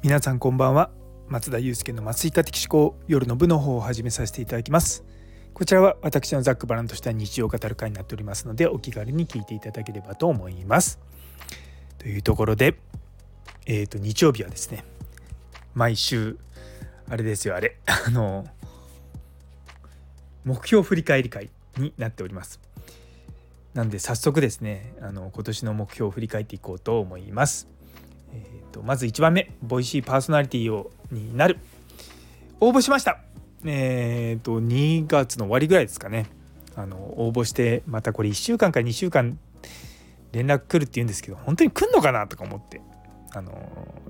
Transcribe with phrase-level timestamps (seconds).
[0.00, 0.90] 皆さんこんばんは。
[1.26, 5.04] 松田祐介の麻酔科的思考夜の部の方を始めさせていただきます。
[5.52, 11.00] こちらは私のざっくばらんとした日常語る会になっておりますのでお気軽に聞いていただければと思います。
[11.98, 12.78] というところで
[13.66, 14.84] えっ、ー、と日曜日はですね
[15.74, 16.38] 毎週
[17.10, 17.76] あれですよあれ
[18.06, 18.46] あの
[20.44, 22.60] 目標振り返り会になっております。
[23.74, 27.77] なんで早速ですねあの今年の目標を振り返っていこうと思います。
[28.32, 31.58] えーと、まず1番目ボイシーパーソナリティをになる。
[32.60, 33.20] 応募しました。
[33.64, 36.26] えっ、ー、と2月の終わりぐらいですかね。
[36.76, 39.38] あの応募してまたこれ1週間か2週間
[40.32, 42.80] 連絡来るって言うんですけど本当に来んのかなとか思って
[43.32, 43.52] あの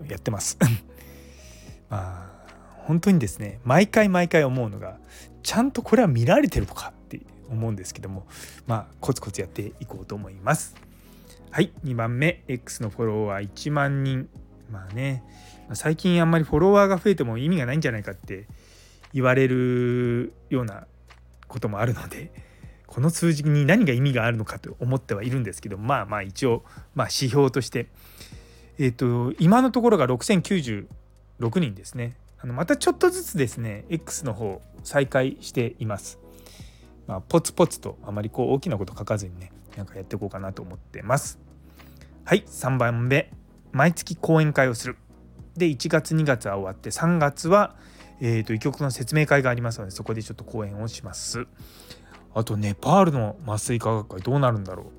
[0.08, 0.58] やってます。
[1.88, 2.38] まあ
[2.86, 4.98] 本当にですね毎回毎回思うのが
[5.42, 8.26] ちゃんとこれは見られてるのかって思うんですけども
[8.66, 10.74] まあコツコツやっていこうと思います。
[11.50, 14.28] はい2番目 X のフォロワー1万人。
[14.70, 15.24] まあね
[15.72, 18.46] 最近あんまりフォロワーが増えても意味がないんじゃないかって
[19.14, 20.86] 言われるような
[21.46, 22.32] こともあるので
[22.86, 27.88] この数字に何が意味があるのかと思ってはいるんですけどまあまあ一応、まあ、指標として
[28.78, 30.86] えっ、ー、と今のところが6096
[31.38, 32.16] 人ですね。
[32.40, 36.18] あのまたちょっとずつですね X の方再開しています。
[37.06, 41.38] まあ、ポツポツとあまりこう大きなこと書かずにねなんかやっていこうかなと思ってます。
[42.24, 43.30] はい3番目。
[43.72, 44.96] 毎月講演会をする。
[45.56, 47.76] で1月2月は終わって3月は
[48.20, 51.46] えーと、医局の説明会がありますのでそこでちょっと講演をします。
[52.34, 54.90] あとネパールの麻酔科学会どうなるんだろ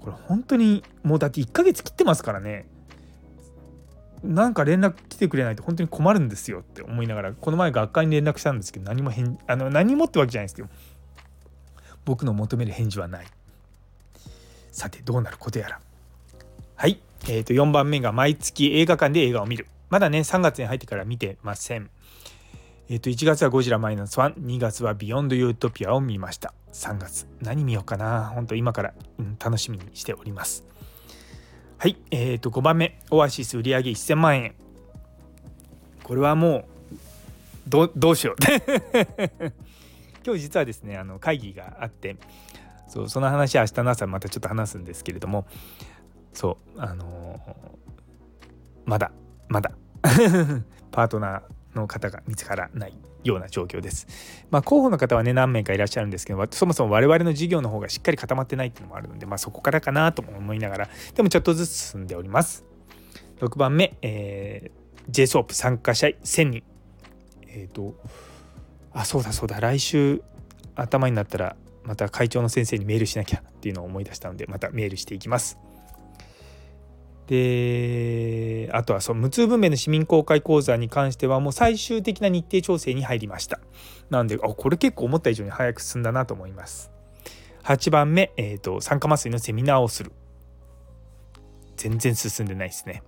[0.00, 0.02] う。
[0.02, 2.66] これ本当にもうだって1ヶ月切ってますからね。
[4.22, 6.60] なんか連絡来てくれないと本当に困るんですよ。
[6.60, 10.68] って思いながらこの前学会に連絡したんですけど何も返あの何もってわけじゃないですけど
[12.04, 13.26] 僕の求める返事はない。
[14.74, 15.80] さてどうなることやら。
[16.74, 16.98] はい。
[17.28, 19.68] えー、と4番目が毎月映画館で映画を見る。
[19.88, 21.90] まだね3月に入ってから見てません。
[22.88, 26.52] えっ、と1月はゴジラマイナス1 2月はビヨンドユートピアを見ました。
[26.72, 28.32] 3月何見ようかな。
[28.34, 30.64] 本当今から、うん、楽しみにしております。
[31.78, 31.96] はい。
[32.10, 34.56] え、ー、と5番目オアシス売上1000万円。
[36.02, 36.64] これはもう
[37.68, 38.36] どどうしよう。
[40.26, 42.16] 今日実はですねあの会議があって
[42.88, 45.46] そうその話は明日の朝またちょっと話すんですけれども
[46.32, 47.54] そうあのー、
[48.84, 49.12] まだ
[49.48, 49.72] まだ
[50.90, 54.06] パートナーの方が見つからないような状況です。
[54.50, 62.64] まあ、候補の方はね何名かいらっしゃるんですけどそもそも我々の事業の方がしっかり固まってないっていうのもあるので、まあ、そこからかなとも思いながらでもちょっとずつ進んでおります。
[63.40, 66.62] 6番目、えー、JSOP 参加者1000人。
[67.48, 67.94] えっ、ー、と
[68.92, 70.22] あそうだそうだ来週
[70.76, 75.58] 頭になったらまた会長の先生にメールしなきゃっていうのを思い出したのでまたメールしていきます。
[77.26, 83.60] であとはそう無痛分娩の市民公開講座に関してはもう最終的な日程調整に入りました。
[84.10, 86.90] なんであこれ結構思った以上に早く進んだなと思います。
[87.62, 90.12] 8番目、えーと、酸化麻酔のセミナーをする。
[91.76, 93.02] 全然進んでないですね。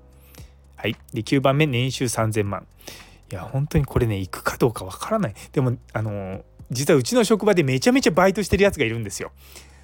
[0.77, 0.97] はい。
[1.13, 2.67] で9番目年収3000万。
[3.31, 9.33] いや本当にこれね行くかどうかわからないでもあの実はうちの職場でめちゃめちゃバイトしてるやつがいるんですよ。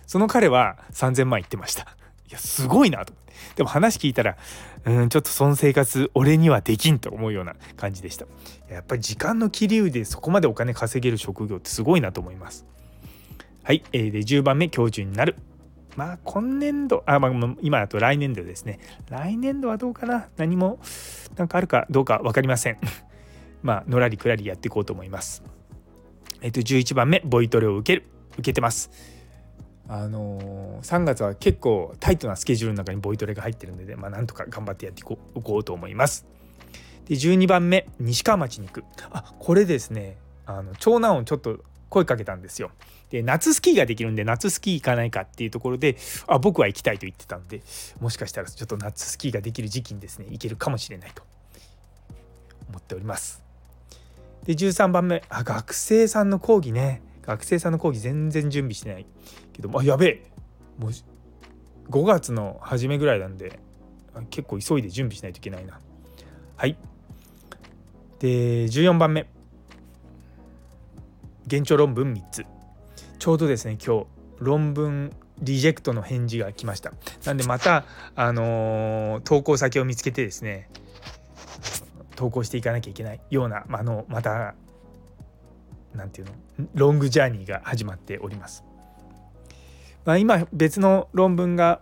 [0.06, 1.82] その彼は3000万言ってました。
[2.28, 3.32] いやすごいなと思って。
[3.56, 4.36] でも話聞いたら
[4.84, 8.26] うんちょっとその生活俺にはできんと思うような感じでした。
[8.68, 12.66] やっぱり時間の切り売りでそこまでお金稼げる職業ってすごいなと思います。
[13.62, 15.36] はい、えー、で10番目教授になる。
[15.96, 18.80] まあ今年度あ、まあ、今だと来年度ですね。
[19.08, 20.28] 来年度はどうかな？
[20.36, 20.80] 何も
[21.36, 22.78] なんかあるかどうか分かりません。
[23.62, 25.44] まあ、のらりくらりやっていこうと思います。
[26.42, 28.06] えっと、11番目、ボイトレを受ける。
[28.32, 28.90] 受けてます。
[29.88, 35.18] あのー、3月は結構タイトなスケジュールの中にボイトレが入ってるので、まあ、なんとか頑張ってやっていこ
[35.56, 36.26] うと思います。
[37.06, 38.84] で、12番目、西川町に行く。
[39.10, 40.16] あ、これですね、
[40.46, 42.70] あの長男をちょっと声かけたんですよ。
[43.10, 47.60] で夏スキーができるんで夏スキー行かないかっていうところであ僕は行きたいと言ってたんで
[48.00, 51.22] もしかしたらちょっと夏スキーができる時期にですね行けるかもしれないと
[52.70, 53.41] 思っております。
[54.44, 55.22] で13番目。
[55.28, 57.02] あ学生さんの講義ね。
[57.22, 59.06] 学生さんの講義全然準備してない
[59.52, 60.22] けどあやべえ。
[60.78, 60.90] もう
[61.90, 63.60] 5月の初めぐらいなんで
[64.30, 65.80] 結構急いで準備しないといけないな。
[66.56, 66.76] はい。
[68.18, 69.28] で14番目。
[71.46, 72.44] 現状論文3つ。
[73.18, 74.06] ちょうどですね今日
[74.40, 76.92] 論文リジェクトの返事が来ました。
[77.24, 77.84] なんでまた
[78.16, 80.68] あのー、投稿先を見つけてですね
[82.22, 84.54] 投稿していかなきゃいけないような、まあのまた
[85.92, 88.62] 何て言うのロングジャーニーが始まっております。
[90.04, 91.80] まあ、今別の論文が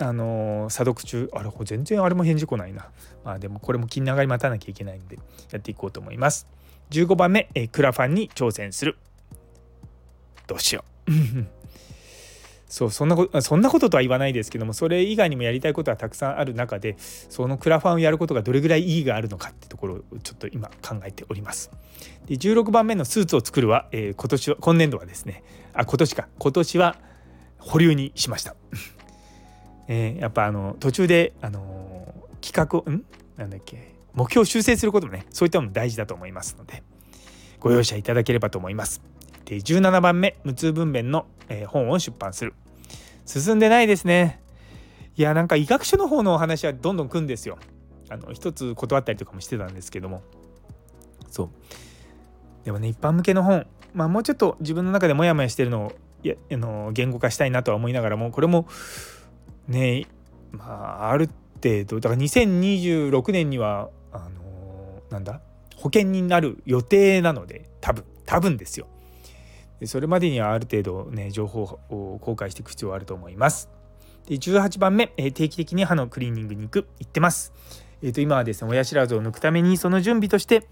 [0.00, 1.30] あの査読中。
[1.32, 2.88] あれ全然あれも返事来ないな。
[3.24, 5.16] まあでもこれも金長い待たなきゃいけないんで
[5.52, 6.48] やっていこうと思います。
[6.90, 8.98] 15番目、えクラファンに挑戦する。
[10.48, 11.57] どうしよう。
[12.68, 21.70] そうそんなことそんなこととは言わないですけどもそれ以外にもやりたいことはたくさんある中でそのクラファンをやることがどれぐらい意義があるのかってところをちょっと今考えております。
[22.26, 25.42] で16番目のスーツを作るは、えー、今年は今年度はですね
[25.72, 26.96] あ今年か今年は
[27.58, 28.54] 保留にしました。
[29.88, 33.04] えー、やっぱあの途中であのー、企画ん？
[33.38, 33.94] なんだっけ？
[34.12, 36.82] 目標を修正することもねそういったのも大事だと思いますので
[37.60, 39.00] ご容赦いただければと思います。
[39.56, 42.54] 17番目無痛分娩の、え、本を出版する。
[43.24, 44.40] 進んでないですね。
[45.16, 47.58] いやなんか医学書の方のお話はどんどん来るんですよ。
[48.08, 50.22] あの一つ断ったりとかもしてたんですけども。
[51.30, 51.48] そう。
[52.64, 55.92] でもね一般向けの本まあもうちょっと自分の中でモヤモヤしてるのを
[56.22, 58.68] やあの言語化したいなとは思いながらもこれも
[59.66, 60.06] ね
[60.52, 61.28] まあある
[61.62, 62.00] 程度。
[62.00, 65.40] だから2026年にはあのなんだ？
[65.76, 68.86] 保険になる予定なので多分多分ですよ。
[69.86, 73.70] それまでにはある程度ね情報を公開していく必要があると思います。
[74.26, 77.52] で18番目、定期的に歯のクリーニングに行く行ってます。
[78.02, 80.66] えー、と今はですね親知らずを抜くためにその準備として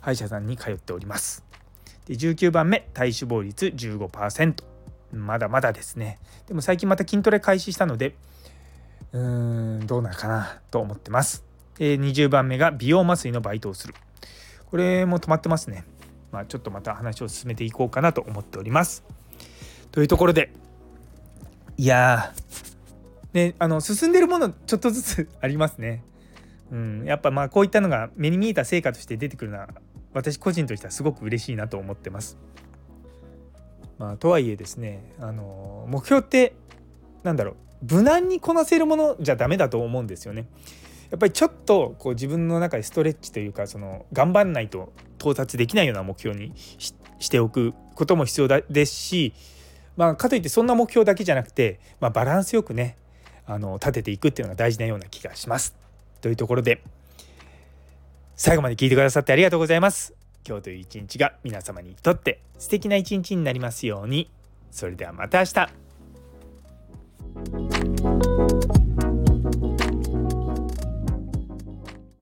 [0.00, 1.44] 歯医者さんに通っております。
[2.06, 4.62] で19番目体脂肪率15%
[5.12, 6.18] まだまだですね。
[6.46, 8.14] でも最近また筋トレ開始したので
[9.12, 11.44] うーんどうなるかなと思ってます。
[11.78, 13.94] え20番目が美容麻酔のバイトをする。
[14.70, 15.84] これも止まってますね。
[16.36, 19.02] まあ、ちょっとまた話を進めていこうかなと思っております。
[19.90, 20.52] というところで
[21.78, 22.34] いや
[23.32, 26.04] ねあの進んでるものちょっとずつありますね。
[26.70, 29.68] うん、やっぱまあこういったのが目に見えた成果として出てくるのは
[30.12, 32.36] 私個人としてはすごく嬉しいなと思ってます。
[33.96, 36.54] まあ、とはいえですねあの目標って
[37.22, 40.46] なんだろう無難にこなせるものじゃダメだと思うんですよね。
[41.10, 49.32] やっぱりちょっとこう自分の中でストレッチというかその頑張んないと到達できないような目標にしておくことも必要ですし、
[49.96, 52.96] まあ、かといってそんな目標だけじゃなくて、まあ、バランスよくね
[53.46, 55.74] あの立てていくっていうのが大事なような気がします。
[56.20, 56.82] というところで
[58.34, 60.14] 最後まで聞いてくださってありがとうございます。
[60.46, 64.30] 今日という一日が皆様にとって素敵な一日になりますように。
[64.70, 65.68] それではまた明日。